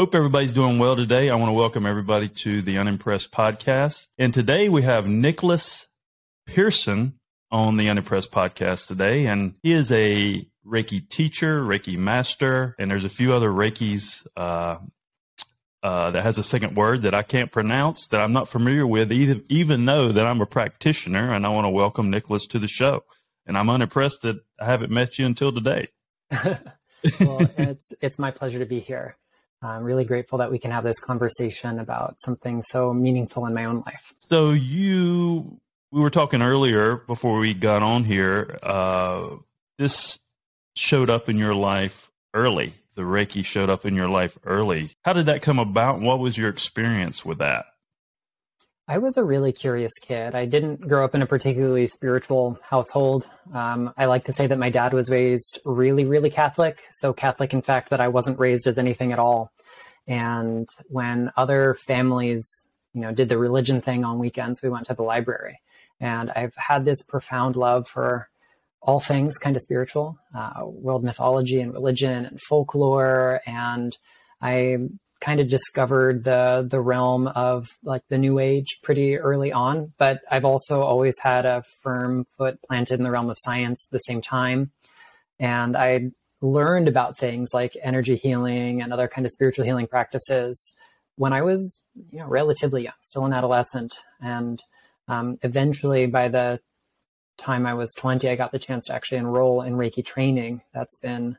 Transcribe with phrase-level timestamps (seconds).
[0.00, 1.28] Hope everybody's doing well today.
[1.28, 4.08] I want to welcome everybody to the Unimpressed podcast.
[4.16, 5.88] And today we have Nicholas
[6.46, 7.18] Pearson
[7.50, 9.26] on the Unimpressed podcast today.
[9.26, 14.78] And he is a Reiki teacher, Reiki master, and there's a few other Reikis uh,
[15.82, 19.12] uh, that has a second word that I can't pronounce that I'm not familiar with,
[19.12, 21.30] even, even though that I'm a practitioner.
[21.30, 23.04] And I want to welcome Nicholas to the show.
[23.44, 25.88] And I'm unimpressed that I haven't met you until today.
[26.40, 29.18] well, it's it's my pleasure to be here.
[29.62, 33.66] I'm really grateful that we can have this conversation about something so meaningful in my
[33.66, 34.14] own life.
[34.18, 38.58] So you, we were talking earlier before we got on here.
[38.62, 39.36] Uh,
[39.78, 40.18] this
[40.74, 42.72] showed up in your life early.
[42.94, 44.90] The Reiki showed up in your life early.
[45.04, 46.00] How did that come about?
[46.00, 47.66] What was your experience with that?
[48.90, 50.34] I was a really curious kid.
[50.34, 53.24] I didn't grow up in a particularly spiritual household.
[53.54, 56.82] Um, I like to say that my dad was raised really, really Catholic.
[56.90, 59.52] So Catholic, in fact, that I wasn't raised as anything at all.
[60.08, 62.50] And when other families,
[62.92, 65.60] you know, did the religion thing on weekends, we went to the library.
[66.00, 68.28] And I've had this profound love for
[68.82, 73.40] all things kind of spiritual, uh, world mythology and religion and folklore.
[73.46, 73.96] And
[74.42, 74.78] I
[75.20, 80.20] kind of discovered the the realm of like the new age pretty early on but
[80.30, 83.98] i've also always had a firm foot planted in the realm of science at the
[83.98, 84.70] same time.
[85.38, 86.10] And i
[86.40, 90.74] learned about things like energy healing and other kind of spiritual healing practices
[91.16, 93.94] when i was you know relatively young still an adolescent.
[94.22, 94.62] And
[95.08, 96.60] um, eventually by the
[97.36, 100.62] time i was 20 i got the chance to actually enroll in reiki training.
[100.72, 101.36] That's been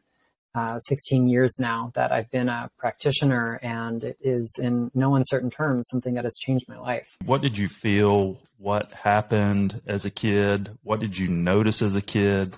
[0.53, 5.49] uh, 16 years now that I've been a practitioner, and it is in no uncertain
[5.49, 7.15] terms something that has changed my life.
[7.25, 8.39] What did you feel?
[8.57, 10.77] What happened as a kid?
[10.83, 12.57] What did you notice as a kid?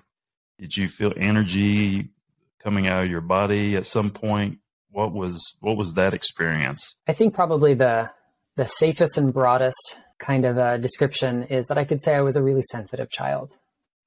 [0.59, 2.09] Did you feel energy
[2.59, 4.59] coming out of your body at some point?
[4.89, 6.95] What was what was that experience?
[7.07, 8.11] I think probably the
[8.55, 12.35] the safest and broadest kind of a description is that I could say I was
[12.35, 13.57] a really sensitive child.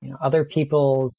[0.00, 1.16] You know, other people's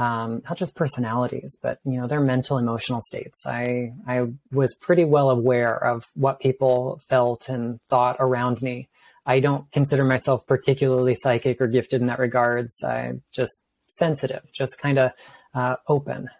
[0.00, 3.46] um, not just personalities, but you know their mental emotional states.
[3.46, 8.88] I I was pretty well aware of what people felt and thought around me.
[9.26, 12.82] I don't consider myself particularly psychic or gifted in that regards.
[12.82, 15.12] I'm just sensitive, just kind of
[15.52, 16.30] uh, open.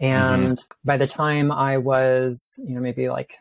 [0.00, 0.78] And mm-hmm.
[0.82, 3.34] by the time I was, you know, maybe like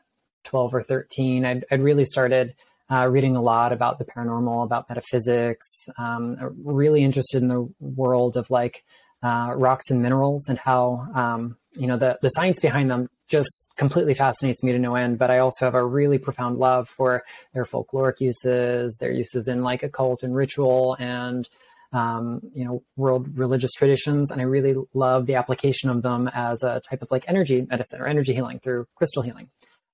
[0.44, 2.56] 12 or 13, I'd, I'd really started
[2.92, 8.36] uh, reading a lot about the paranormal, about metaphysics, um, really interested in the world
[8.36, 8.84] of like
[9.24, 13.68] uh, rocks and minerals and how um, you know the the science behind them just
[13.78, 15.18] completely fascinates me to no end.
[15.18, 17.24] But I also have a really profound love for
[17.54, 21.48] their folkloric uses, their uses in like occult and ritual, and
[21.94, 24.32] um, you know world religious traditions.
[24.32, 28.02] And I really love the application of them as a type of like energy medicine
[28.02, 29.50] or energy healing through crystal healing.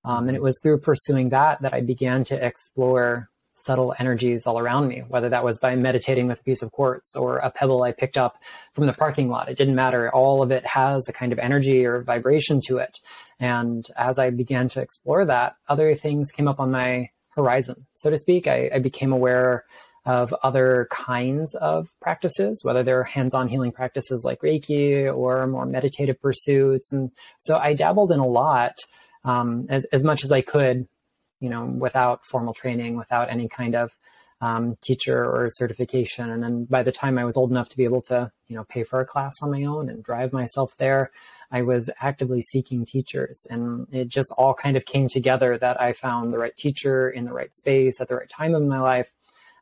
[0.06, 3.30] Um, and it was through pursuing that that I began to explore
[3.68, 7.16] subtle energies all around me, whether that was by meditating with a piece of quartz
[7.16, 8.42] or a pebble I picked up
[8.74, 9.50] from the parking lot.
[9.50, 10.10] It didn't matter.
[10.10, 13.00] All of it has a kind of energy or vibration to it.
[13.40, 18.10] And as I began to explore that, other things came up on my horizon, so
[18.10, 18.48] to speak.
[18.48, 19.66] I, I became aware
[20.06, 25.66] of other kinds of practices, whether they're hands on healing practices like Reiki or more
[25.66, 26.94] meditative pursuits.
[26.94, 28.76] And so I dabbled in a lot
[29.26, 30.88] um, as, as much as I could
[31.40, 33.96] you know, without formal training, without any kind of
[34.42, 36.30] um, teacher or certification.
[36.30, 38.64] And then by the time I was old enough to be able to, you know,
[38.66, 41.12] pay for a class on my own and drive myself there,
[41.52, 43.48] I was actively seeking teachers.
[43.50, 47.26] And it just all kind of came together that I found the right teacher in
[47.26, 49.12] the right space at the right time in my life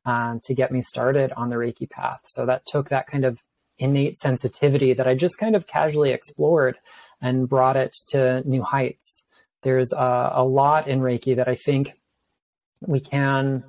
[0.05, 2.21] uh, to get me started on the Reiki path.
[2.25, 3.43] So that took that kind of
[3.77, 6.77] innate sensitivity that I just kind of casually explored
[7.21, 9.24] and brought it to new heights
[9.65, 11.83] there's a, a lot in Reiki that I think
[12.93, 13.63] we can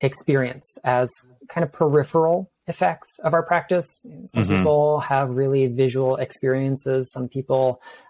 [0.00, 1.08] experience as
[1.52, 3.88] kind of peripheral effects of our practice.
[4.02, 4.56] Some mm-hmm.
[4.56, 7.12] people have really visual experiences.
[7.12, 7.64] Some people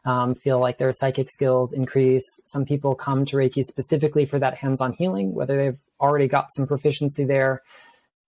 [0.05, 2.27] um, feel like their psychic skills increase.
[2.55, 6.47] Some people come to Reiki specifically for that hands on healing, whether they've already got
[6.57, 7.55] some proficiency there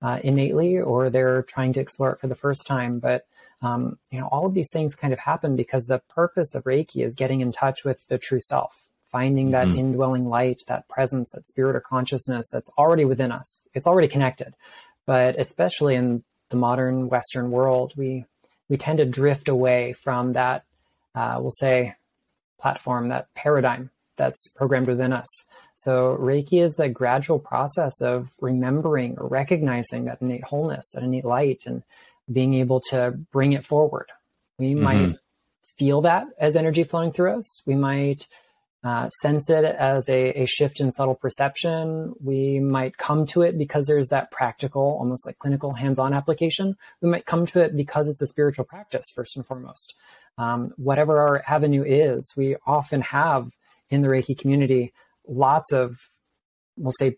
[0.07, 2.99] uh, innately or they're trying to explore it for the first time.
[3.09, 3.23] But
[3.63, 3.83] Um,
[4.13, 7.15] you know, all of these things kind of happen because the purpose of Reiki is
[7.23, 8.73] getting in touch with the true self,
[9.17, 9.79] finding that mm-hmm.
[9.79, 13.49] indwelling light, that presence, that spirit or consciousness that's already within us.
[13.73, 14.53] It's already connected.
[15.07, 18.27] But especially in the modern Western world, we
[18.69, 20.65] we tend to drift away from that,
[21.15, 21.95] uh, we'll say,
[22.61, 25.29] platform, that paradigm that's programmed within us.
[25.77, 31.25] So Reiki is the gradual process of remembering or recognizing that innate wholeness, that innate
[31.25, 31.85] light, and
[32.31, 33.01] being able to
[33.33, 34.09] bring it forward.
[34.59, 34.85] We mm-hmm.
[34.85, 35.19] might
[35.79, 37.63] feel that as energy flowing through us.
[37.67, 38.27] We might
[38.85, 42.15] uh, sense it as a, a, shift in subtle perception.
[42.23, 46.77] We might come to it because there's that practical, almost like clinical hands on application.
[47.01, 49.95] We might come to it because it's a spiritual practice, first and foremost.
[50.39, 53.49] Um, whatever our avenue is, we often have
[53.89, 54.93] in the Reiki community
[55.27, 55.97] lots of,
[56.77, 57.17] we'll say,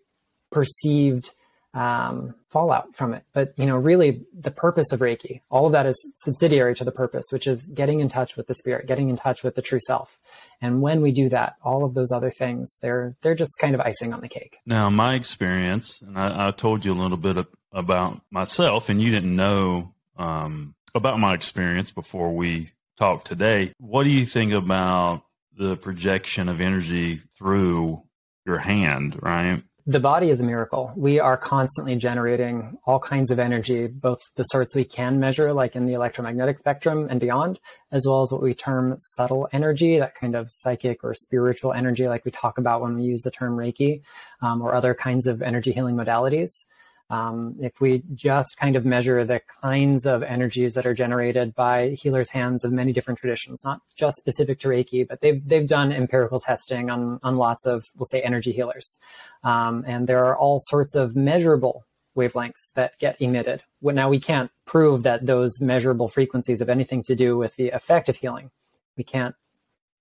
[0.51, 1.31] perceived
[1.75, 3.25] um, fallout from it.
[3.33, 6.93] But you know, really, the purpose of Reiki, all of that is subsidiary to the
[6.93, 9.81] purpose, which is getting in touch with the spirit, getting in touch with the true
[9.81, 10.19] self.
[10.61, 13.81] And when we do that, all of those other things, they're they're just kind of
[13.81, 14.59] icing on the cake.
[14.67, 19.03] Now, my experience, and I, I told you a little bit of, about myself, and
[19.03, 23.73] you didn't know um, about my experience before we talked today.
[23.79, 25.23] What do you think about
[25.57, 28.03] the projection of energy through
[28.47, 29.63] your hand, right?
[29.89, 30.93] The body is a miracle.
[30.97, 35.77] We are constantly generating all kinds of energy, both the sorts we can measure, like
[35.77, 37.59] in the electromagnetic spectrum and beyond,
[37.91, 42.07] as well as what we term subtle energy, that kind of psychic or spiritual energy,
[42.07, 44.03] like we talk about when we use the term Reiki,
[44.43, 46.67] um, or other kinds of energy healing modalities.
[47.11, 51.97] Um, if we just kind of measure the kinds of energies that are generated by
[52.01, 55.91] healers' hands of many different traditions, not just specific to Reiki, but they've they've done
[55.91, 58.99] empirical testing on on lots of we'll say energy healers,
[59.43, 61.85] um, and there are all sorts of measurable
[62.17, 63.63] wavelengths that get emitted.
[63.81, 68.09] Now we can't prove that those measurable frequencies have anything to do with the effect
[68.09, 68.51] of healing.
[68.97, 69.37] We can't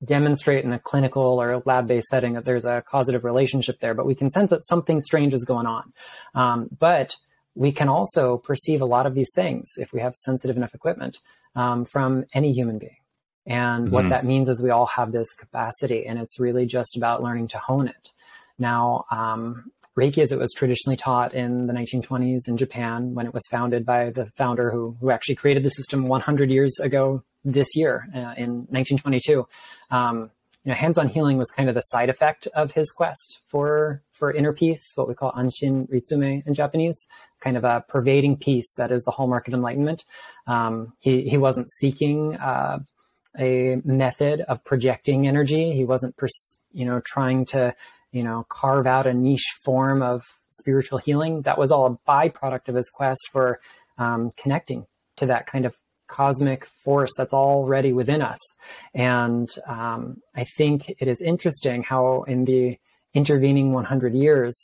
[0.04, 4.16] demonstrate in a clinical or lab-based setting that there's a causative relationship there, but we
[4.16, 5.94] can sense that something strange is going on.
[6.36, 7.16] Um, but
[7.56, 11.18] we can also perceive a lot of these things if we have sensitive enough equipment
[11.56, 12.98] um, from any human being.
[13.48, 13.94] And mm-hmm.
[13.94, 17.48] what that means is we all have this capacity, and it's really just about learning
[17.50, 18.10] to hone it.
[18.60, 23.34] Now, um, Reiki, as it was traditionally taught in the 1920s in Japan, when it
[23.34, 27.76] was founded by the founder who, who actually created the system 100 years ago this
[27.76, 29.48] year uh, in 1922.
[29.90, 30.30] Um,
[30.64, 34.32] you know, hands-on healing was kind of the side effect of his quest for for
[34.34, 37.08] inner peace, what we call anshin ritsumei in Japanese,
[37.40, 40.04] kind of a pervading peace that is the hallmark of enlightenment.
[40.46, 42.80] Um, he he wasn't seeking uh,
[43.40, 45.74] a method of projecting energy.
[45.74, 47.74] He wasn't, pers- you know, trying to
[48.18, 51.44] you know carve out a niche form of spiritual healing.
[51.44, 53.60] That was all a byproduct of his quest for
[53.98, 54.86] um, connecting
[55.18, 55.75] to that kind of
[56.08, 58.40] cosmic force that's already within us.
[58.94, 62.78] And um, I think it is interesting how, in the
[63.14, 64.56] intervening 100 years,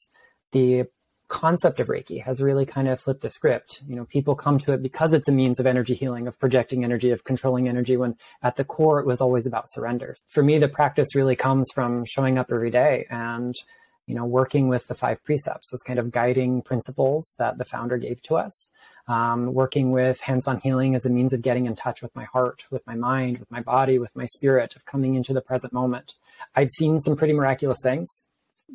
[0.51, 0.85] the
[1.33, 3.81] concept of Reiki has really kind of flipped the script.
[3.87, 6.83] You know, people come to it because it's a means of energy healing, of projecting
[6.83, 10.23] energy, of controlling energy, when at the core it was always about surrenders.
[10.29, 13.53] For me, the practice really comes from showing up every day and
[14.05, 17.97] you know, working with the five precepts, those kind of guiding principles that the founder
[17.97, 18.69] gave to us
[19.07, 22.23] um, working with hands on healing as a means of getting in touch with my
[22.25, 25.73] heart, with my mind, with my body, with my spirit, of coming into the present
[25.73, 26.13] moment.
[26.55, 28.29] I've seen some pretty miraculous things,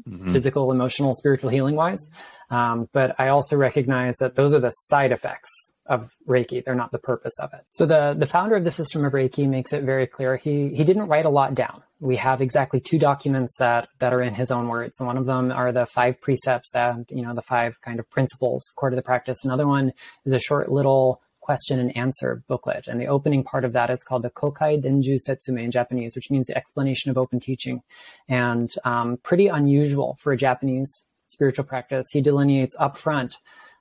[0.06, 0.32] mm-hmm.
[0.32, 2.10] physical, emotional, spiritual healing wise.
[2.50, 6.64] Um, but I also recognize that those are the side effects of Reiki.
[6.64, 7.64] They're not the purpose of it.
[7.70, 10.36] So the, the founder of the system of Reiki makes it very clear.
[10.36, 11.82] He, he didn't write a lot down.
[12.00, 15.00] We have exactly two documents that, that are in his own words.
[15.00, 18.64] One of them are the five precepts that, you know, the five kind of principles
[18.76, 19.44] core to the practice.
[19.44, 19.92] Another one
[20.24, 22.86] is a short little question and answer booklet.
[22.86, 26.30] And the opening part of that is called the Kokai Denju Setsumei in Japanese, which
[26.30, 27.82] means the explanation of open teaching.
[28.28, 33.34] And um, pretty unusual for a Japanese spiritual practice, he delineates upfront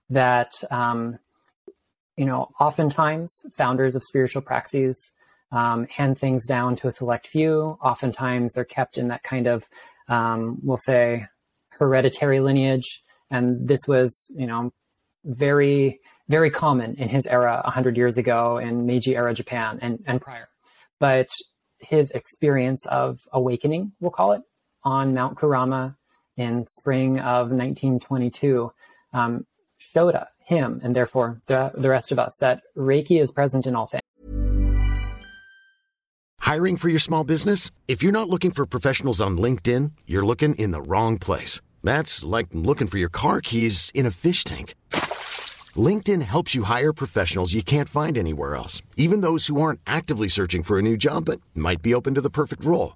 [0.09, 1.17] that, um,
[2.15, 5.11] you know, oftentimes founders of spiritual praxis
[5.51, 7.77] um, hand things down to a select few.
[7.81, 9.65] Oftentimes they're kept in that kind of,
[10.09, 11.25] um, we'll say,
[11.69, 13.03] hereditary lineage.
[13.29, 14.73] And this was, you know,
[15.23, 20.21] very, very common in his era 100 years ago in Meiji era Japan and, and
[20.21, 20.49] prior.
[20.99, 21.27] But
[21.79, 24.41] his experience of awakening, we'll call it,
[24.83, 25.96] on Mount Kurama
[26.37, 28.71] in spring of 1922
[29.13, 29.45] um,
[29.77, 33.87] showed him and therefore the, the rest of us that Reiki is present in all
[33.87, 34.01] things.
[36.39, 37.71] Hiring for your small business?
[37.89, 41.59] If you're not looking for professionals on LinkedIn, you're looking in the wrong place.
[41.83, 44.73] That's like looking for your car keys in a fish tank.
[45.75, 50.29] LinkedIn helps you hire professionals you can't find anywhere else, even those who aren't actively
[50.29, 52.95] searching for a new job but might be open to the perfect role.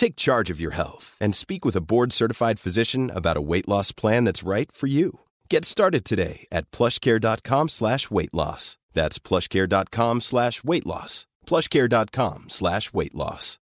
[0.00, 3.92] Take charge of your health and speak with a board-certified physician about a weight loss
[3.92, 5.20] plan that's right for you.
[5.50, 8.78] Get started today at plushcare.com slash weight loss.
[8.94, 11.26] That's plushcare.com slash weight loss.
[11.46, 13.58] plushcare.com slash weight loss.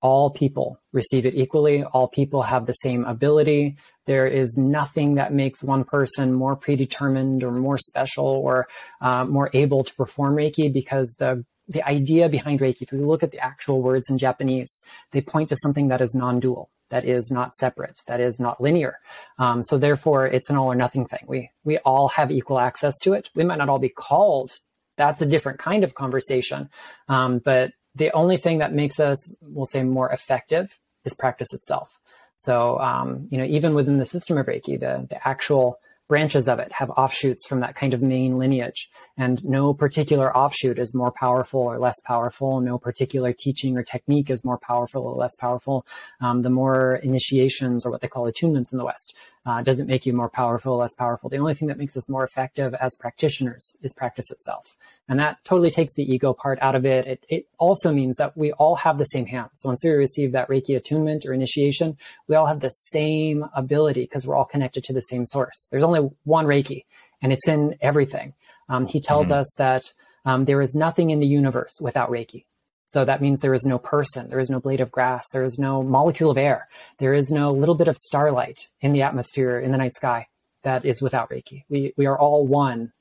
[0.00, 1.84] All people receive it equally.
[1.84, 3.76] All people have the same ability.
[4.06, 8.68] There is nothing that makes one person more predetermined or more special or
[9.02, 13.22] uh, more able to perform Reiki because the the idea behind Reiki, if you look
[13.22, 17.30] at the actual words in Japanese, they point to something that is non-dual, that is
[17.30, 18.98] not separate, that is not linear.
[19.38, 21.24] Um, so therefore, it's an all or nothing thing.
[21.26, 23.30] We we all have equal access to it.
[23.34, 24.58] We might not all be called.
[24.96, 26.70] That's a different kind of conversation.
[27.08, 31.90] Um, but the only thing that makes us, we'll say, more effective is practice itself.
[32.36, 36.58] So um, you know, even within the system of Reiki, the the actual branches of
[36.58, 38.88] it have offshoots from that kind of main lineage.
[39.16, 42.60] And no particular offshoot is more powerful or less powerful.
[42.60, 45.86] No particular teaching or technique is more powerful or less powerful.
[46.20, 50.06] Um, the more initiations or what they call attunements in the West uh, doesn't make
[50.06, 51.28] you more powerful less powerful.
[51.28, 54.76] The only thing that makes us more effective as practitioners is practice itself.
[55.08, 57.06] And that totally takes the ego part out of it.
[57.06, 59.52] It, it also means that we all have the same hands.
[59.56, 61.96] So once we receive that Reiki attunement or initiation,
[62.28, 65.68] we all have the same ability because we're all connected to the same source.
[65.70, 66.84] There's only one Reiki
[67.22, 68.34] and it's in everything.
[68.68, 69.40] Um, he tells mm-hmm.
[69.40, 69.82] us that
[70.24, 72.44] um, there is nothing in the universe without Reiki.
[72.84, 75.58] So that means there is no person, there is no blade of grass, there is
[75.58, 79.72] no molecule of air, there is no little bit of starlight in the atmosphere, in
[79.72, 80.26] the night sky
[80.62, 81.64] that is without Reiki.
[81.68, 82.92] We, we are all one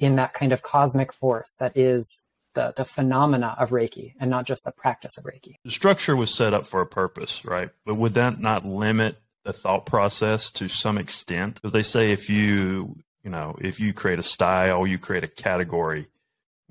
[0.00, 4.46] in that kind of cosmic force that is the, the phenomena of Reiki and not
[4.46, 5.56] just the practice of Reiki.
[5.64, 7.68] The structure was set up for a purpose, right?
[7.84, 11.56] But would that not limit the thought process to some extent?
[11.56, 15.28] Because they say if you, you know, if you create a style, you create a
[15.28, 16.08] category,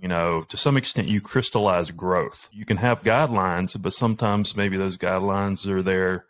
[0.01, 2.49] you know, to some extent you crystallize growth.
[2.51, 6.25] You can have guidelines, but sometimes maybe those guidelines are there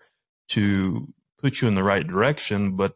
[0.50, 1.08] to
[1.42, 2.96] put you in the right direction, but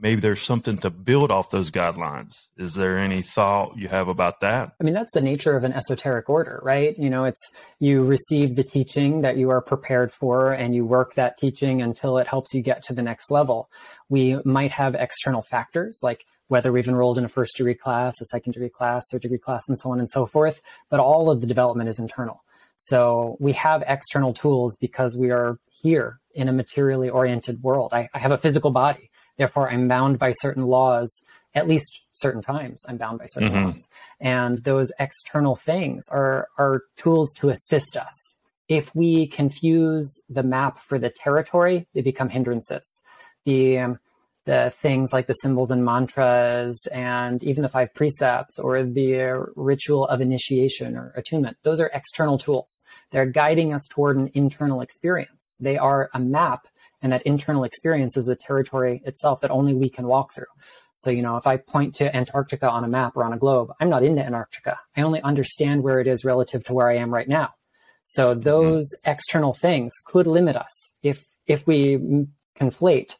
[0.00, 2.48] maybe there's something to build off those guidelines.
[2.56, 4.72] Is there any thought you have about that?
[4.80, 6.98] I mean, that's the nature of an esoteric order, right?
[6.98, 11.14] You know, it's you receive the teaching that you are prepared for and you work
[11.14, 13.70] that teaching until it helps you get to the next level.
[14.08, 18.24] We might have external factors like whether we've enrolled in a first degree class, a
[18.24, 21.40] second degree class, third degree class, and so on and so forth, but all of
[21.40, 22.42] the development is internal.
[22.76, 27.92] So we have external tools because we are here in a materially oriented world.
[27.92, 29.09] I, I have a physical body
[29.40, 31.10] Therefore, I'm bound by certain laws,
[31.54, 33.64] at least certain times, I'm bound by certain mm-hmm.
[33.68, 33.88] laws.
[34.20, 38.12] And those external things are, are tools to assist us.
[38.68, 43.00] If we confuse the map for the territory, they become hindrances.
[43.46, 43.98] The, um,
[44.46, 50.06] the things like the symbols and mantras and even the five precepts or the ritual
[50.06, 51.58] of initiation or attunement.
[51.62, 52.82] Those are external tools.
[53.10, 55.56] They're guiding us toward an internal experience.
[55.60, 56.66] They are a map
[57.02, 60.44] and that internal experience is the territory itself that only we can walk through.
[60.96, 63.70] So, you know, if I point to Antarctica on a map or on a globe,
[63.80, 64.78] I'm not into Antarctica.
[64.96, 67.54] I only understand where it is relative to where I am right now.
[68.04, 68.42] So mm-hmm.
[68.42, 69.10] those mm-hmm.
[69.10, 72.26] external things could limit us if if we
[72.58, 73.16] conflate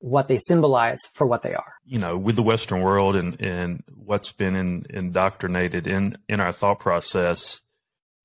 [0.00, 1.74] what they symbolize for what they are.
[1.84, 6.52] You know, with the Western world and, and what's been in, indoctrinated in, in our
[6.52, 7.60] thought process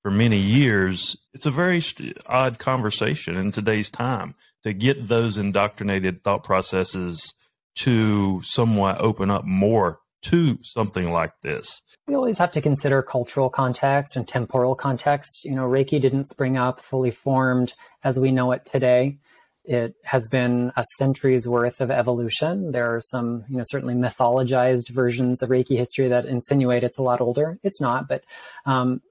[0.03, 1.82] for many years, it's a very
[2.27, 7.34] odd conversation in today's time to get those indoctrinated thought processes
[7.75, 11.82] to somewhat open up more to something like this.
[12.08, 15.44] We always have to consider cultural context and temporal context.
[15.44, 19.18] You know, Reiki didn't spring up fully formed as we know it today.
[19.65, 22.72] It has been a century's worth of evolution.
[22.72, 27.03] There are some, you know, certainly mythologized versions of Reiki history that insinuate it's a
[27.03, 27.60] lot older.
[27.63, 28.24] It's not, but
[28.65, 29.01] um,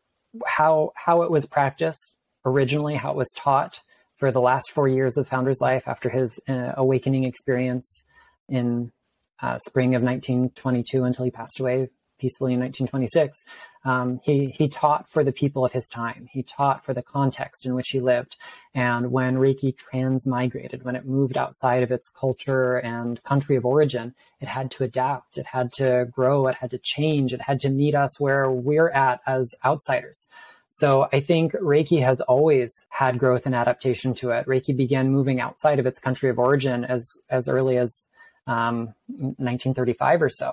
[0.47, 3.81] how how it was practiced originally, how it was taught,
[4.17, 8.05] for the last four years of the founder's life after his uh, awakening experience
[8.49, 8.93] in
[9.41, 11.89] uh, spring of 1922 until he passed away
[12.23, 13.45] peacefully in 1926,
[13.85, 16.29] um, he he taught for the people of his time.
[16.31, 18.37] He taught for the context in which he lived.
[18.75, 24.15] And when Reiki transmigrated, when it moved outside of its culture and country of origin,
[24.41, 25.37] it had to adapt.
[25.37, 26.47] It had to grow.
[26.47, 27.33] It had to change.
[27.33, 30.29] It had to meet us where we're at as outsiders.
[30.69, 34.47] So I think Reiki has always had growth and adaptation to it.
[34.47, 38.07] Reiki began moving outside of its country of origin as as early as
[38.47, 40.53] um, 1935 or so.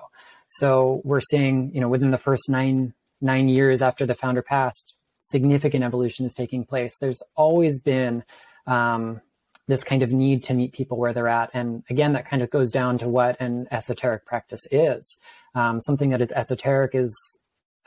[0.52, 4.94] So we're seeing, you know, within the first nine nine years after the founder passed,
[5.30, 6.98] significant evolution is taking place.
[6.98, 8.24] There's always been
[8.66, 9.20] um,
[9.68, 12.50] this kind of need to meet people where they're at, and again, that kind of
[12.50, 15.20] goes down to what an esoteric practice is.
[15.54, 17.14] Um, something that is esoteric is,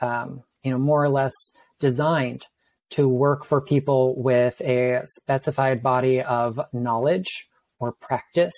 [0.00, 1.34] um, you know, more or less
[1.80, 2.46] designed
[2.90, 8.54] to work for people with a specified body of knowledge or practice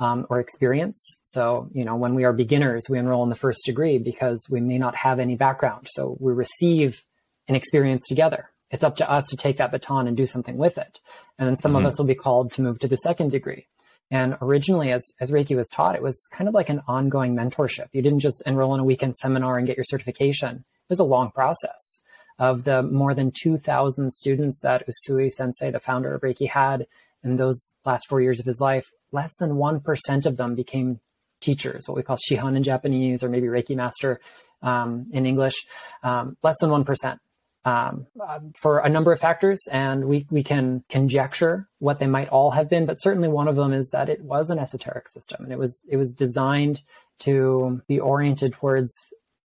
[0.00, 1.20] um, or experience.
[1.24, 4.60] So, you know, when we are beginners, we enroll in the first degree because we
[4.60, 5.88] may not have any background.
[5.90, 7.02] So we receive
[7.48, 8.50] an experience together.
[8.70, 11.00] It's up to us to take that baton and do something with it.
[11.38, 11.86] And then some mm-hmm.
[11.86, 13.66] of us will be called to move to the second degree.
[14.10, 17.88] And originally, as, as Reiki was taught, it was kind of like an ongoing mentorship.
[17.92, 20.56] You didn't just enroll in a weekend seminar and get your certification.
[20.56, 22.02] It was a long process
[22.38, 26.86] of the more than 2,000 students that Usui Sensei, the founder of Reiki, had
[27.22, 31.00] in those last four years of his life, less than 1% of them became
[31.40, 34.20] teachers, what we call Shihan in Japanese, or maybe Reiki master
[34.62, 35.66] um, in English.
[36.02, 37.18] Um, less than 1%.
[37.64, 42.28] Um, uh, for a number of factors, and we, we can conjecture what they might
[42.28, 45.44] all have been, but certainly one of them is that it was an esoteric system,
[45.44, 46.80] and it was it was designed
[47.20, 48.90] to be oriented towards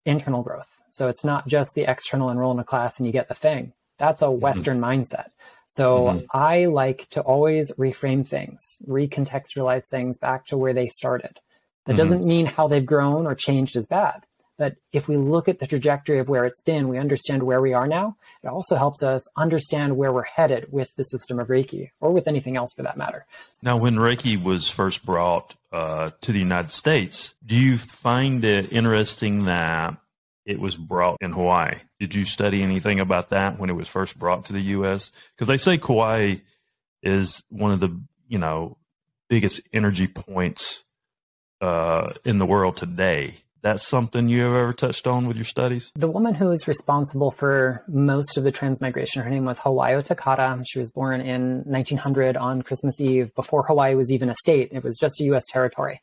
[0.06, 0.68] internal growth.
[0.90, 3.74] So it's not just the external enroll in a class and you get the thing.
[3.98, 4.42] That's a mm-hmm.
[4.42, 5.30] Western mindset.
[5.72, 6.26] So mm-hmm.
[6.38, 11.40] I like to always reframe things, recontextualize things back to where they started.
[11.86, 11.98] That mm-hmm.
[11.98, 14.26] doesn't mean how they've grown or changed is bad.
[14.58, 17.72] But if we look at the trajectory of where it's been, we understand where we
[17.72, 18.18] are now.
[18.44, 22.28] It also helps us understand where we're headed with the system of Reiki or with
[22.28, 23.26] anything else for that matter.
[23.62, 28.74] Now, when Reiki was first brought uh, to the United States, do you find it
[28.74, 29.96] interesting that
[30.46, 31.76] it was brought in Hawaii.
[32.02, 35.12] Did you study anything about that when it was first brought to the U.S.?
[35.36, 36.38] Because they say Kauai
[37.04, 37.96] is one of the
[38.28, 38.78] you know
[39.30, 40.84] biggest energy points
[41.62, 43.36] uh, in the world today.
[43.62, 45.92] That's something you have ever touched on with your studies?
[45.94, 50.64] The woman who is responsible for most of the transmigration, her name was Hawayo Takata.
[50.66, 54.70] She was born in 1900 on Christmas Eve, before Hawaii was even a state.
[54.72, 55.46] It was just a U.S.
[55.48, 56.02] territory.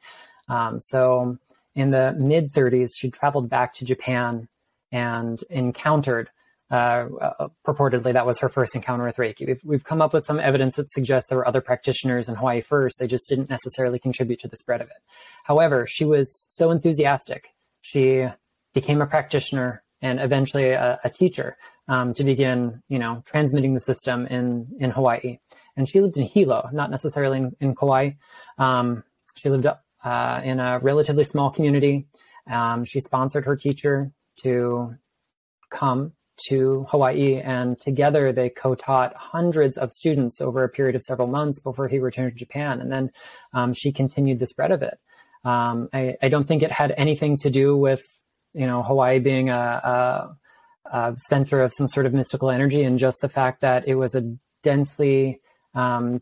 [0.48, 1.38] Um, so
[1.74, 4.46] in the mid 30s, she traveled back to Japan
[4.92, 6.30] and encountered.
[6.70, 9.46] Uh, uh, purportedly, that was her first encounter with Reiki.
[9.46, 12.60] We've, we've come up with some evidence that suggests there were other practitioners in Hawaii
[12.60, 12.98] first.
[12.98, 14.98] They just didn't necessarily contribute to the spread of it.
[15.44, 17.54] However, she was so enthusiastic.
[17.80, 18.26] She
[18.74, 21.56] became a practitioner and eventually a, a teacher
[21.88, 25.38] um, to begin, you know, transmitting the system in in Hawaii.
[25.76, 28.10] And she lived in Hilo, not necessarily in, in Kauai.
[28.58, 29.04] Um,
[29.36, 32.08] she lived up uh, in a relatively small community.
[32.50, 34.10] Um, she sponsored her teacher
[34.42, 34.96] to
[35.70, 36.12] come
[36.48, 41.28] to Hawaii, and together they co taught hundreds of students over a period of several
[41.28, 42.80] months before he returned to Japan.
[42.80, 43.10] And then
[43.52, 44.98] um, she continued the spread of it.
[45.44, 48.02] Um, I, I, don't think it had anything to do with,
[48.54, 50.36] you know, Hawaii being a, a,
[50.92, 54.14] a, center of some sort of mystical energy, and just the fact that it was
[54.14, 55.40] a densely
[55.74, 56.20] um,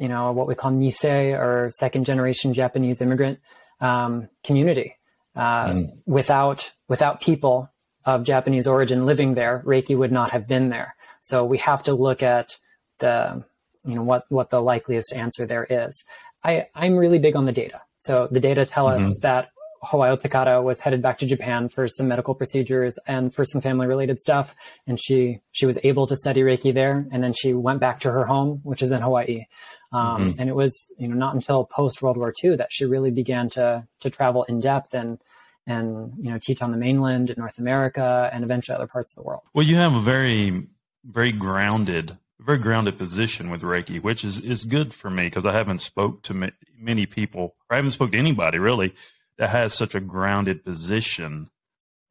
[0.00, 3.38] you know, what we call Nisei or second generation Japanese immigrant
[3.80, 4.96] um, community.
[5.34, 5.92] Uh, mm.
[6.06, 7.70] Without without people
[8.04, 10.94] of Japanese origin living there, Reiki would not have been there.
[11.20, 12.56] So we have to look at
[12.98, 13.44] the
[13.84, 16.04] you know what what the likeliest answer there is.
[16.42, 17.82] I I'm really big on the data.
[17.96, 19.12] So the data tell mm-hmm.
[19.12, 19.50] us that
[19.82, 23.86] Hawayo Takata was headed back to Japan for some medical procedures and for some family
[23.86, 24.54] related stuff.
[24.86, 27.06] And she, she was able to study Reiki there.
[27.10, 29.46] And then she went back to her home, which is in Hawaii.
[29.92, 30.40] Um, mm-hmm.
[30.40, 33.48] And it was, you know, not until post World War II that she really began
[33.50, 35.18] to to travel in depth and
[35.66, 39.16] and you know teach on the mainland in North America and eventually other parts of
[39.16, 39.42] the world.
[39.52, 40.66] Well, you have a very
[41.04, 45.52] very grounded very grounded position with Reiki, which is is good for me because I
[45.52, 46.48] haven't spoke to ma-
[46.78, 48.94] many people, or I haven't spoke to anybody really
[49.38, 51.50] that has such a grounded position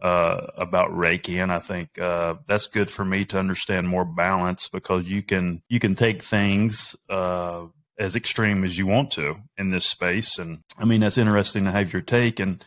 [0.02, 4.70] uh, about Reiki, and I think uh, that's good for me to understand more balance
[4.70, 7.66] because you can you can take things uh,
[7.98, 11.72] as extreme as you want to in this space, and I mean that's interesting to
[11.72, 12.64] have your take, and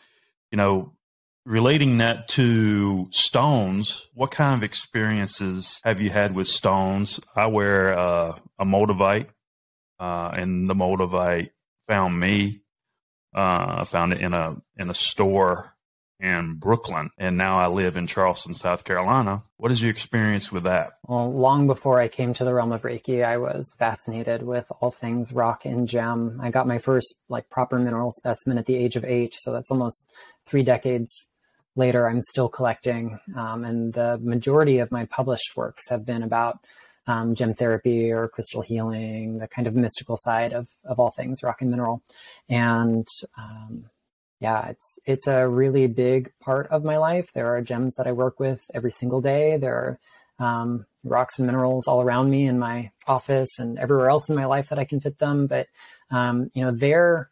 [0.51, 0.93] you know
[1.45, 7.19] relating that to stones, what kind of experiences have you had with stones?
[7.35, 9.29] I wear uh, a Moldavite,
[9.99, 11.51] uh, and the Moldavite
[11.89, 12.61] found me.
[13.35, 15.75] Uh, I found it in a in a store
[16.23, 19.43] in Brooklyn, and now I live in Charleston, South Carolina.
[19.57, 20.93] What is your experience with that?
[21.07, 24.93] Well, long before I came to the realm of Reiki, I was fascinated with all
[24.93, 26.41] things rock and gem.
[26.41, 29.71] I got my first like proper mineral specimen at the age of eight, so that's
[29.71, 30.09] almost
[30.47, 31.27] three decades
[31.75, 32.07] later.
[32.07, 36.61] I'm still collecting, um, and the majority of my published works have been about
[37.09, 41.43] um, gem therapy or crystal healing, the kind of mystical side of of all things
[41.43, 42.01] rock and mineral,
[42.49, 43.87] and um,
[44.43, 47.33] yeah, it's it's a really big part of my life.
[47.33, 49.57] There are gems that I work with every single day.
[49.57, 49.99] There
[50.41, 54.35] are um, rocks and minerals all around me in my office and everywhere else in
[54.35, 55.47] my life that I can fit them.
[55.47, 55.69] But
[56.11, 57.31] um, you know, they're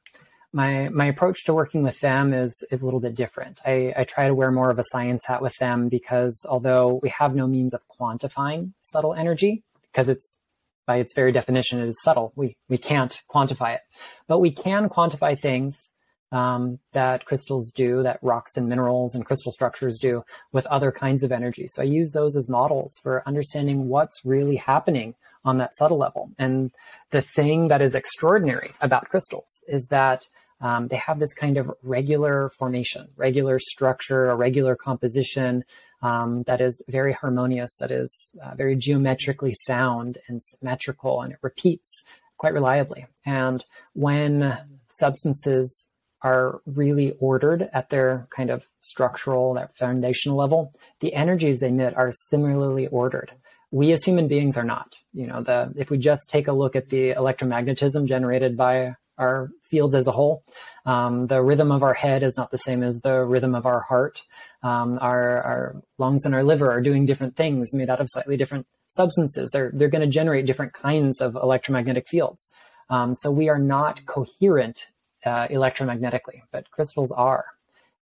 [0.53, 3.61] my my approach to working with them is is a little bit different.
[3.67, 7.09] I, I try to wear more of a science hat with them because although we
[7.09, 10.39] have no means of quantifying subtle energy, because it's
[10.87, 13.81] by its very definition it is subtle, we we can't quantify it,
[14.29, 15.90] but we can quantify things
[16.33, 21.23] um, that crystals do, that rocks and minerals and crystal structures do with other kinds
[21.23, 21.67] of energy.
[21.69, 25.15] So I use those as models for understanding what's really happening
[25.45, 26.31] on that subtle level.
[26.39, 26.71] And
[27.11, 30.27] the thing that is extraordinary about crystals is that
[30.61, 35.65] um, they have this kind of regular formation, regular structure, a regular composition
[36.03, 41.39] um, that is very harmonious, that is uh, very geometrically sound and symmetrical, and it
[41.41, 42.05] repeats
[42.37, 43.07] quite reliably.
[43.25, 43.65] And
[43.95, 44.59] when
[44.99, 45.87] substances
[46.23, 51.97] are really ordered at their kind of structural, that foundational level, the energies they emit
[51.97, 53.33] are similarly ordered.
[53.71, 54.97] We as human beings are not.
[55.13, 59.51] You know, the if we just take a look at the electromagnetism generated by our
[59.63, 60.43] fields as a whole,
[60.87, 63.81] um, the rhythm of our head is not the same as the rhythm of our
[63.81, 64.23] heart.
[64.63, 68.37] Um, our, our lungs and our liver are doing different things made out of slightly
[68.37, 69.51] different substances.
[69.53, 72.51] They're they're going to generate different kinds of electromagnetic fields.
[72.91, 74.89] Um, so we are not coherent
[75.25, 77.45] uh, electromagnetically, but crystals are.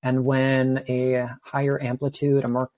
[0.03, 2.69] And when a higher amplitude, a more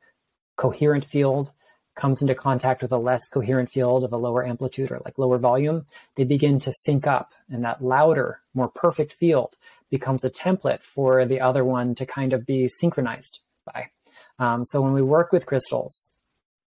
[0.56, 1.52] coherent field
[1.96, 5.38] comes into contact with a less coherent field of a lower amplitude or like lower
[5.38, 7.34] volume, they begin to sync up.
[7.50, 9.58] And that louder, more perfect field
[9.90, 13.90] becomes a template for the other one to kind of be synchronized by.
[14.38, 16.16] Um, so when we work with crystals,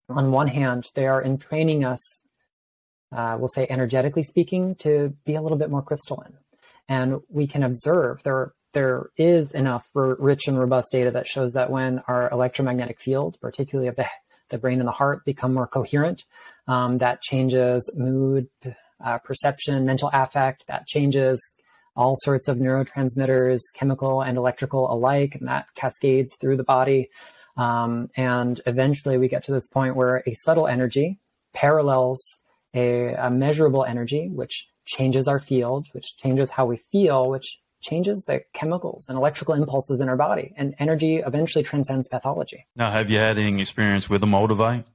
[0.10, 2.28] on one hand, they are entraining us,
[3.16, 6.34] uh, we'll say energetically speaking, to be a little bit more crystalline
[6.88, 11.70] and we can observe there there is enough rich and robust data that shows that
[11.70, 14.08] when our electromagnetic field, particularly of the
[14.50, 16.26] the brain and the heart, become more coherent,
[16.68, 18.48] um, that changes mood,
[19.04, 20.68] uh, perception, mental affect.
[20.68, 21.42] That changes
[21.96, 27.10] all sorts of neurotransmitters, chemical and electrical alike, and that cascades through the body.
[27.56, 31.20] Um, and eventually, we get to this point where a subtle energy
[31.54, 32.22] parallels
[32.74, 38.24] a, a measurable energy, which changes our field, which changes how we feel, which changes
[38.24, 40.54] the chemicals and electrical impulses in our body.
[40.58, 42.66] And energy eventually transcends pathology.
[42.76, 44.86] Now, have you had any experience with a moldavite?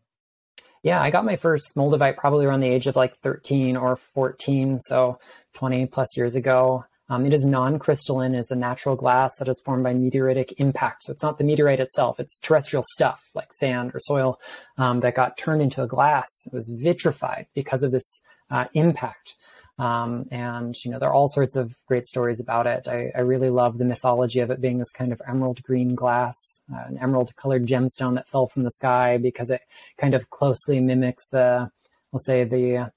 [0.82, 4.80] Yeah, I got my first moldavite probably around the age of like 13 or 14,
[4.80, 5.18] so
[5.54, 6.84] 20 plus years ago.
[7.10, 11.04] Um, it is non-crystalline, is a natural glass that is formed by meteoritic impact.
[11.04, 14.38] So it's not the meteorite itself; it's terrestrial stuff like sand or soil
[14.76, 16.28] um, that got turned into a glass.
[16.46, 18.20] It was vitrified because of this
[18.50, 19.36] uh, impact.
[19.78, 22.88] Um, and you know there are all sorts of great stories about it.
[22.88, 26.62] I, I, really love the mythology of it being this kind of emerald green glass,
[26.74, 29.62] uh, an emerald colored gemstone that fell from the sky because it
[29.96, 31.70] kind of closely mimics the,
[32.10, 32.90] we'll say the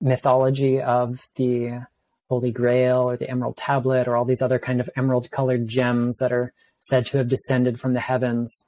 [0.00, 1.86] mythology of the
[2.28, 6.18] Holy Grail or the Emerald Tablet or all these other kind of emerald colored gems
[6.18, 8.64] that are said to have descended from the heavens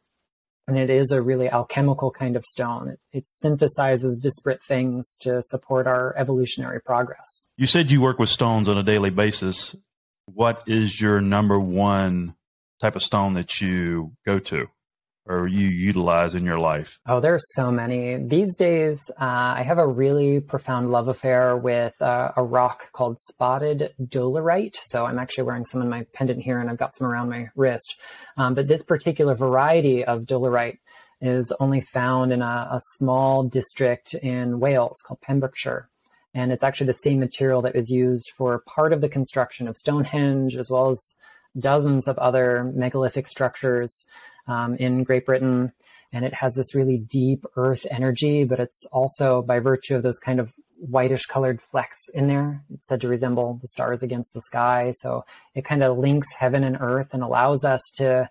[0.70, 2.88] and it is a really alchemical kind of stone.
[2.88, 7.50] It, it, synthesizes disparate things to support our evolutionary progress.
[7.56, 9.74] You said you work with stones on a daily basis.
[10.26, 12.36] What is your number one
[12.80, 14.68] type of stone that you go to?
[15.30, 16.98] Or you utilize in your life?
[17.06, 18.16] Oh, there are so many.
[18.16, 23.20] These days, uh, I have a really profound love affair with uh, a rock called
[23.20, 24.76] spotted dolerite.
[24.82, 27.48] So I'm actually wearing some in my pendant here, and I've got some around my
[27.54, 27.94] wrist.
[28.36, 30.80] Um, but this particular variety of dolerite
[31.20, 35.88] is only found in a, a small district in Wales called Pembrokeshire.
[36.34, 39.76] And it's actually the same material that was used for part of the construction of
[39.76, 41.14] Stonehenge, as well as
[41.58, 44.06] dozens of other megalithic structures
[44.46, 45.72] um, in Great Britain.
[46.12, 50.18] And it has this really deep earth energy, but it's also by virtue of those
[50.18, 52.62] kind of whitish colored flecks in there.
[52.72, 54.92] It's said to resemble the stars against the sky.
[54.98, 55.24] So
[55.54, 58.28] it kind of links heaven and earth and allows us to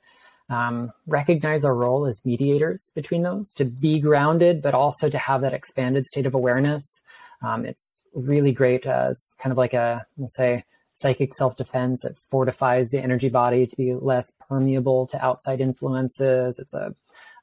[0.50, 5.42] um, recognize our role as mediators between those, to be grounded, but also to have
[5.42, 7.02] that expanded state of awareness.
[7.42, 10.66] Um, it's really great as kind of like a, we'll say,
[11.00, 12.04] psychic self defense.
[12.06, 16.60] It fortifies the energy body to be less permeable to outside influences.
[16.60, 16.94] It's a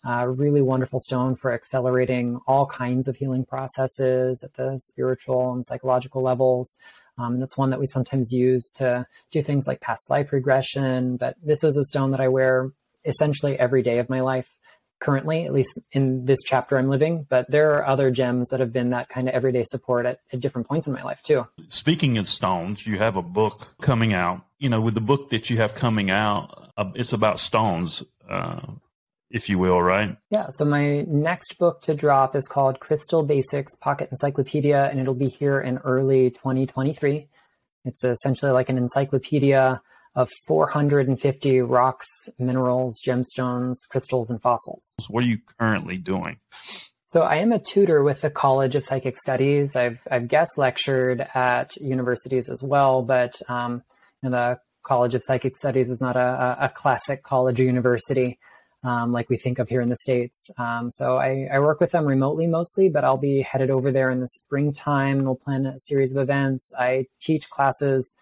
[0.07, 5.67] uh, really wonderful stone for accelerating all kinds of healing processes at the spiritual and
[5.67, 6.77] psychological levels.
[7.19, 11.17] Um, and it's one that we sometimes use to do things like past life regression.
[11.17, 12.71] But this is a stone that I wear
[13.05, 14.55] essentially every day of my life
[14.99, 17.27] currently, at least in this chapter I'm living.
[17.29, 20.41] But there are other gems that have been that kind of everyday support at, at
[20.41, 21.47] different points in my life too.
[21.69, 24.43] Speaking of stones, you have a book coming out.
[24.59, 28.03] You know, with the book that you have coming out, uh, it's about stones.
[28.29, 28.61] Uh,
[29.31, 30.17] if you will, right?
[30.31, 30.47] Yeah.
[30.51, 35.29] So my next book to drop is called Crystal Basics Pocket Encyclopedia, and it'll be
[35.29, 37.29] here in early 2023.
[37.85, 39.83] It's essentially like an encyclopedia
[40.17, 44.95] of 450 rocks, minerals, gemstones, crystals, and fossils.
[45.01, 46.39] So what are you currently doing?
[47.07, 49.77] So I am a tutor with the College of Psychic Studies.
[49.77, 53.83] I've I've guest lectured at universities as well, but um,
[54.23, 58.39] you know, the College of Psychic Studies is not a, a classic college or university
[58.87, 60.51] um, like we think of here in the States.
[60.59, 64.11] Um, so I, I, work with them remotely mostly, but I'll be headed over there
[64.11, 65.25] in the springtime.
[65.25, 66.73] We'll plan a series of events.
[66.79, 68.15] I teach classes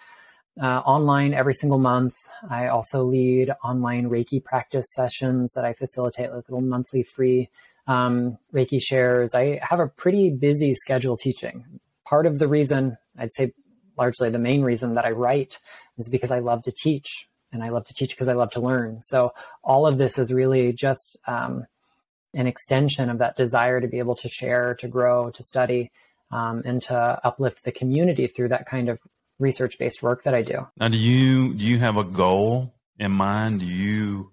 [0.60, 2.14] uh, online every single month.
[2.48, 7.48] I also lead online Reiki practice sessions that I facilitate, like little monthly free
[7.86, 9.34] um, Reiki shares.
[9.34, 11.64] I have a pretty busy schedule teaching.
[12.04, 13.52] Part of the reason, I'd say
[13.96, 15.58] largely the main reason that I write
[15.98, 18.60] is because I love to teach and I love to teach because I love to
[18.60, 19.00] learn.
[19.02, 19.30] So
[19.62, 21.66] all of this is really just um,
[22.34, 25.92] an extension of that desire to be able to share, to grow, to study,
[26.30, 28.98] um, and to uplift the community through that kind of
[29.38, 30.66] research-based work that I do.
[30.76, 33.60] Now, do you do you have a goal in mind?
[33.60, 34.30] Do you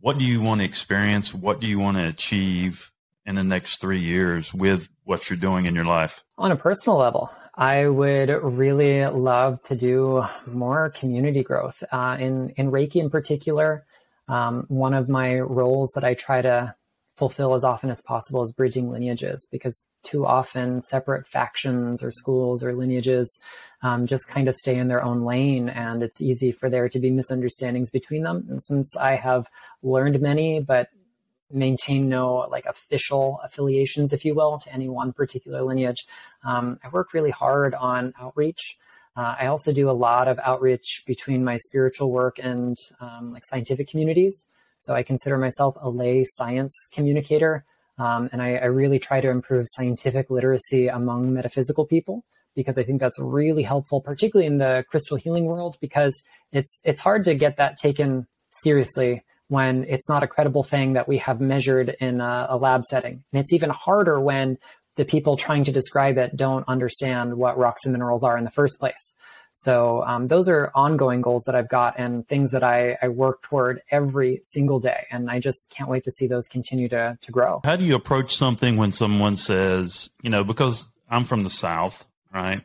[0.00, 1.34] what do you want to experience?
[1.34, 2.90] What do you want to achieve
[3.24, 6.22] in the next three years with what you're doing in your life?
[6.38, 12.50] On a personal level, I would really love to do more community growth uh, in
[12.50, 13.86] in Reiki in particular.
[14.28, 16.74] Um, one of my roles that I try to
[17.16, 22.62] fulfill as often as possible is bridging lineages because too often separate factions or schools
[22.62, 23.38] or lineages
[23.82, 26.98] um, just kind of stay in their own lane and it's easy for there to
[26.98, 28.46] be misunderstandings between them.
[28.48, 29.46] And since I have
[29.82, 30.88] learned many, but
[31.50, 36.06] maintain no like official affiliations, if you will, to any one particular lineage.
[36.44, 38.78] Um, I work really hard on outreach.
[39.16, 43.44] Uh, I also do a lot of outreach between my spiritual work and um, like
[43.46, 44.46] scientific communities.
[44.78, 47.64] So I consider myself a lay science communicator.
[47.98, 52.82] Um, and I, I, really try to improve scientific literacy among metaphysical people because I
[52.82, 57.34] think that's really helpful, particularly in the crystal healing world, because it's it's hard to
[57.34, 58.26] get that taken
[58.62, 62.84] seriously when it's not a credible thing that we have measured in a, a lab
[62.84, 63.24] setting.
[63.32, 64.58] And it's even harder when
[64.96, 68.50] the people trying to describe it don't understand what rocks and minerals are in the
[68.50, 69.12] first place.
[69.58, 73.40] So um, those are ongoing goals that I've got and things that I, I, work
[73.40, 75.06] toward every single day.
[75.10, 77.62] And I just can't wait to see those continue to, to grow.
[77.64, 82.06] How do you approach something when someone says, you know, because I'm from the South,
[82.34, 82.60] right?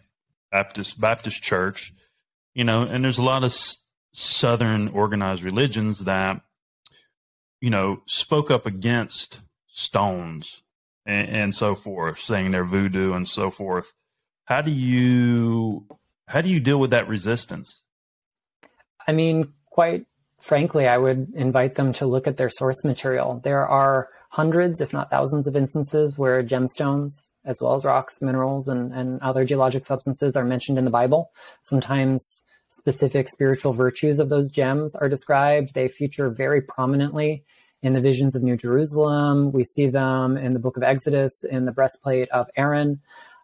[0.52, 1.94] Baptist, Baptist church,
[2.54, 3.56] you know, and there's a lot of
[4.12, 6.42] Southern organized religions that
[7.62, 10.62] you know, spoke up against stones
[11.06, 13.94] and, and so forth, saying they're voodoo and so forth.
[14.46, 15.86] How do you
[16.28, 17.84] how do you deal with that resistance?
[19.08, 20.06] I mean, quite
[20.40, 23.40] frankly, I would invite them to look at their source material.
[23.44, 28.68] There are hundreds, if not thousands, of instances where gemstones, as well as rocks, minerals,
[28.68, 31.32] and, and other geologic substances, are mentioned in the Bible.
[31.62, 35.74] Sometimes specific spiritual virtues of those gems are described.
[35.74, 37.44] They feature very prominently
[37.84, 39.52] in the visions of New Jerusalem.
[39.52, 43.02] We see them in the book of Exodus, in the breastplate of Aaron.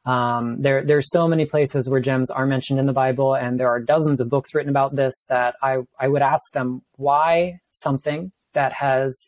[0.08, 3.68] Um, there, there's so many places where gems are mentioned in the Bible, and there
[3.68, 8.32] are dozens of books written about this that I, I would ask them why something
[8.54, 9.28] that has,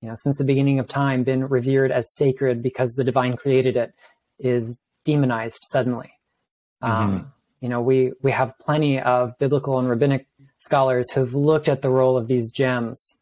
[0.00, 3.76] you know, since the beginning of time been revered as sacred because the divine created
[3.76, 3.92] it
[4.38, 6.12] is demonized suddenly.
[6.80, 7.02] Um, mm-hmm.
[7.02, 10.28] Um, you know, we, we have plenty of biblical and rabbinic
[10.60, 13.16] scholars who've looked at the role of these gems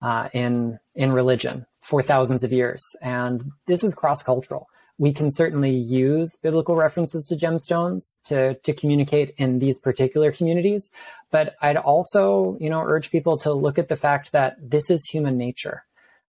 [0.00, 4.66] uh, in in religion for thousands of years, and this is cross cultural.
[5.02, 10.90] We can certainly use biblical references to gemstones to to communicate in these particular communities,
[11.32, 15.04] but I'd also you know urge people to look at the fact that this is
[15.08, 15.82] human nature.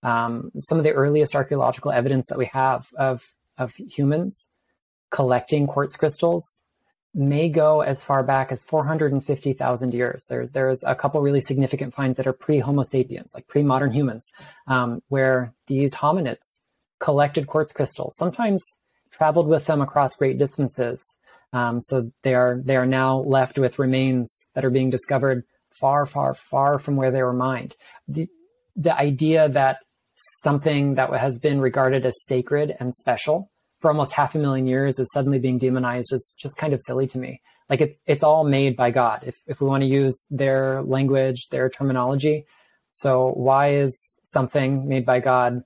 [0.03, 4.49] Um, some of the earliest archaeological evidence that we have of of humans
[5.11, 6.63] collecting quartz crystals
[7.15, 10.25] may go as far back as 450,000 years.
[10.31, 14.33] There's there's a couple really significant finds that are pre-Homo sapiens, like pre-modern humans,
[14.67, 16.61] um, where these hominids
[17.03, 18.63] collected quartz crystals, sometimes
[19.11, 20.99] traveled with them across great distances,
[21.53, 25.45] Um, so they are they are now left with remains that are being discovered
[25.81, 27.77] far, far, far from where they were mined.
[28.09, 28.27] The,
[28.75, 29.77] the idea that
[30.43, 34.99] something that has been regarded as sacred and special for almost half a million years
[34.99, 37.41] is suddenly being demonized is just kind of silly to me.
[37.69, 39.19] Like it's it's all made by God.
[39.27, 42.47] If if we want to use their language, their terminology,
[42.93, 43.93] so why is
[44.25, 45.63] something made by God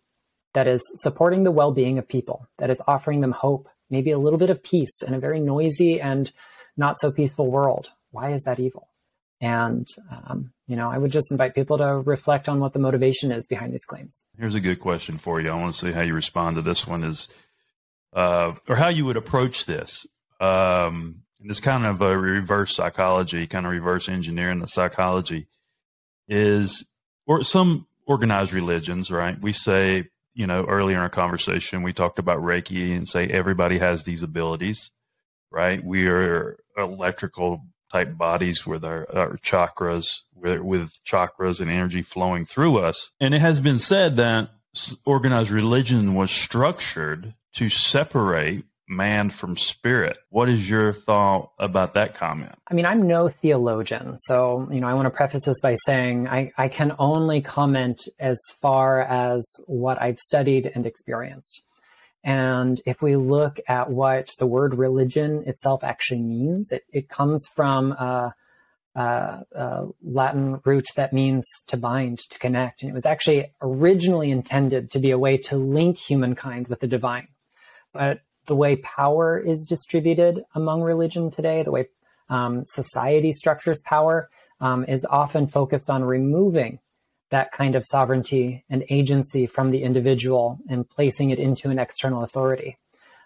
[0.56, 4.38] that is supporting the well-being of people, that is offering them hope, maybe a little
[4.38, 6.32] bit of peace in a very noisy and
[6.78, 7.90] not so peaceful world?
[8.10, 8.88] Why is that evil?
[9.38, 13.32] And, um, you know, I would just invite people to reflect on what the motivation
[13.32, 14.24] is behind these claims.
[14.38, 15.50] Here's a good question for you.
[15.50, 17.28] I want to see how you respond to this one is,
[18.14, 20.06] uh, or how you would approach this.
[20.40, 25.48] Um, it's kind of a reverse psychology, kind of reverse engineering the psychology
[26.28, 26.88] is,
[27.26, 29.38] or some organized religions, right?
[29.38, 33.78] We say, you know, earlier in our conversation, we talked about Reiki and say everybody
[33.78, 34.90] has these abilities,
[35.50, 35.82] right?
[35.82, 42.44] We are electrical type bodies with our, our chakras, with, with chakras and energy flowing
[42.44, 43.10] through us.
[43.18, 44.50] And it has been said that
[45.06, 50.18] organized religion was structured to separate man from spirit.
[50.30, 52.54] What is your thought about that comment?
[52.68, 54.18] I mean, I'm no theologian.
[54.18, 58.02] So, you know, I want to preface this by saying I, I can only comment
[58.18, 61.64] as far as what I've studied and experienced.
[62.22, 67.46] And if we look at what the word religion itself actually means, it, it comes
[67.54, 68.34] from a,
[68.96, 69.00] a,
[69.52, 72.82] a, Latin root that means to bind, to connect.
[72.82, 76.88] And it was actually originally intended to be a way to link humankind with the
[76.88, 77.28] divine.
[77.92, 81.86] But the way power is distributed among religion today, the way
[82.28, 84.28] um, society structures power,
[84.60, 86.78] um, is often focused on removing
[87.30, 92.22] that kind of sovereignty and agency from the individual and placing it into an external
[92.22, 92.78] authority.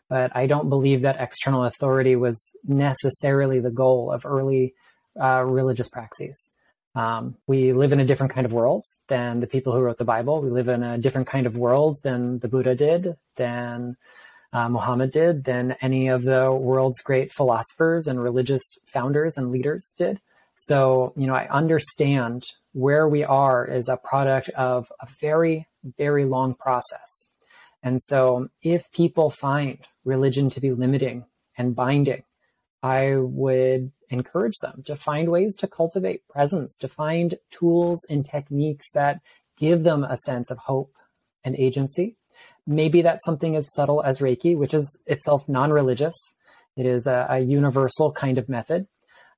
[0.08, 4.74] But I don't believe that external authority was necessarily the goal of early
[5.20, 6.50] uh, religious praxis.
[6.94, 10.04] Um, we live in a different kind of world than the people who wrote the
[10.04, 10.42] Bible.
[10.42, 13.96] We live in a different kind of world than the Buddha did, than
[14.52, 19.94] uh, Muhammad did, than any of the world's great philosophers and religious founders and leaders
[19.96, 20.20] did.
[20.54, 26.24] So, you know, I understand where we are is a product of a very, very
[26.24, 27.30] long process.
[27.82, 31.24] And so if people find religion to be limiting
[31.56, 32.24] and binding,
[32.82, 38.90] I would encourage them to find ways to cultivate presence, to find tools and techniques
[38.92, 39.20] that
[39.56, 40.94] give them a sense of hope
[41.44, 42.16] and agency.
[42.70, 46.14] Maybe that's something as subtle as Reiki, which is itself non religious.
[46.76, 48.86] It is a, a, universal kind of method.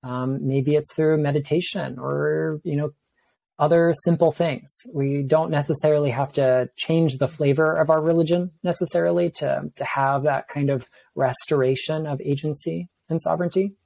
[0.05, 2.90] Um, maybe it's through meditation or, you know,
[3.59, 4.71] other simple things.
[4.92, 10.25] We don't necessarily have to change the flavor of our religion necessarily to, to have
[10.25, 13.77] that kind of restoration of agency and sovereignty.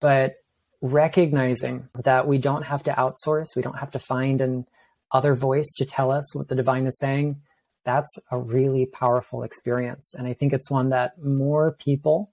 [0.00, 0.36] But
[0.80, 4.64] recognizing that we don't have to outsource, we don't have to find an
[5.12, 7.42] other voice to tell us what the divine is saying,
[7.84, 10.14] that's a really powerful experience.
[10.14, 12.32] And I think it's one that more people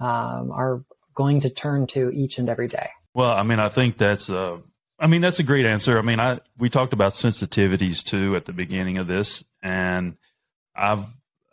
[0.00, 0.84] um, are
[1.14, 2.90] going to turn to each and every day.
[3.14, 4.60] Well, I mean, I think that's a,
[4.98, 5.98] I mean, that's a great answer.
[5.98, 10.16] I mean, I we talked about sensitivities too at the beginning of this, and
[10.74, 11.04] I've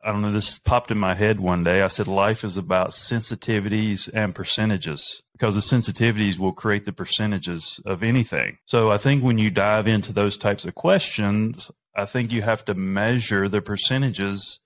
[0.03, 1.81] I don't know, this popped in my head one day.
[1.81, 7.81] I said life is about sensitivities and percentages because the sensitivities will create the percentages
[7.85, 8.57] of anything.
[8.65, 12.63] So I think when you dive into those types of questions, I think you have
[12.65, 14.61] to measure the percentages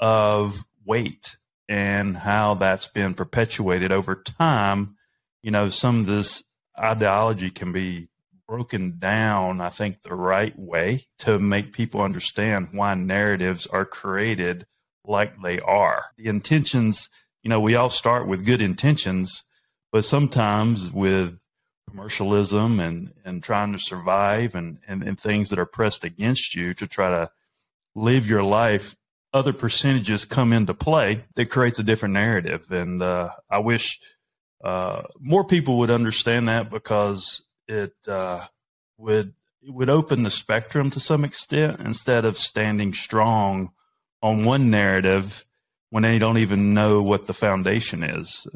[0.00, 1.36] of weight
[1.68, 4.96] and how that's been perpetuated over time.
[5.42, 6.42] You know, some of this
[6.78, 8.08] ideology can be
[8.48, 14.66] broken down, I think, the right way to make people understand why narratives are created
[15.04, 16.04] like they are.
[16.16, 17.08] The intentions,
[17.42, 19.42] you know, we all start with good intentions,
[19.90, 21.38] but sometimes with
[21.90, 26.74] commercialism and, and trying to survive and, and, and things that are pressed against you
[26.74, 27.30] to try to
[27.94, 28.96] live your life,
[29.34, 32.70] other percentages come into play that creates a different narrative.
[32.70, 34.00] And uh, I wish
[34.64, 38.46] uh, more people would understand that because it uh,
[38.98, 43.70] would it would open the spectrum to some extent instead of standing strong
[44.22, 45.44] on one narrative
[45.90, 48.46] when they don't even know what the foundation is.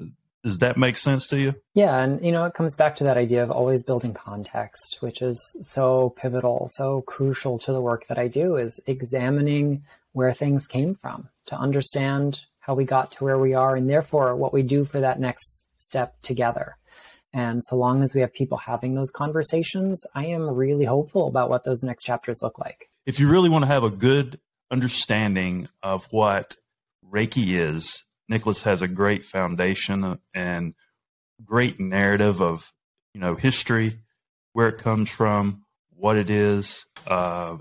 [0.42, 1.54] Does that make sense to you?
[1.74, 5.20] Yeah, and you know, it comes back to that idea of always building context, which
[5.20, 10.66] is so pivotal, so crucial to the work that I do is examining where things
[10.66, 14.62] came from to understand how we got to where we are and therefore what we
[14.62, 16.76] do for that next step together.
[17.32, 21.50] And so long as we have people having those conversations, I am really hopeful about
[21.50, 22.88] what those next chapters look like.
[23.04, 24.40] If you really want to have a good
[24.70, 26.56] understanding of what
[27.08, 30.74] Reiki is, Nicholas has a great foundation and
[31.44, 32.72] great narrative of
[33.14, 34.00] you know history,
[34.52, 36.86] where it comes from, what it is.
[37.06, 37.56] Uh,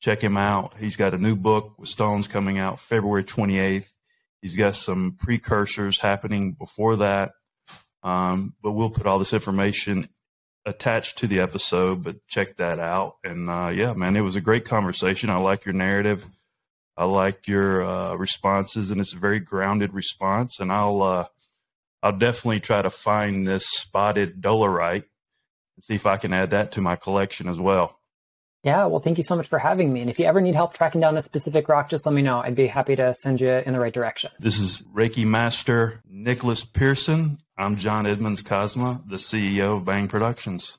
[0.00, 0.74] check him out.
[0.78, 3.88] He's got a new book with Stones coming out February 28th.
[4.42, 7.32] He's got some precursors happening before that.
[8.02, 10.08] Um, but we'll put all this information
[10.64, 13.16] attached to the episode, but check that out.
[13.24, 15.30] And uh, yeah, man, it was a great conversation.
[15.30, 16.24] I like your narrative.
[16.96, 20.60] I like your uh, responses, and it's a very grounded response.
[20.60, 21.26] And I'll uh,
[22.02, 25.04] I'll definitely try to find this spotted dolerite
[25.76, 27.98] and see if I can add that to my collection as well.
[28.62, 30.00] Yeah, well, thank you so much for having me.
[30.00, 32.40] And if you ever need help tracking down a specific rock, just let me know.
[32.40, 34.30] I'd be happy to send you in the right direction.
[34.40, 37.38] This is Reiki Master Nicholas Pearson.
[37.56, 40.78] I'm John Edmonds Cosma, the CEO of Bang Productions.